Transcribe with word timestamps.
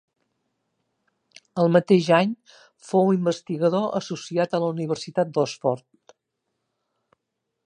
El 1.63 1.69
mateix 1.75 2.09
any 2.21 2.33
fou 2.89 3.13
investigador 3.19 3.87
associat 4.03 4.57
a 4.61 4.65
la 4.65 4.73
Universitat 4.77 5.35
d'Oxford. 5.37 6.15